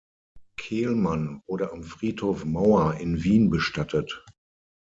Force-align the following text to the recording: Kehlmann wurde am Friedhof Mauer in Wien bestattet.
Kehlmann 0.57 1.43
wurde 1.45 1.71
am 1.71 1.83
Friedhof 1.83 2.43
Mauer 2.43 2.95
in 2.95 3.23
Wien 3.23 3.51
bestattet. 3.51 4.25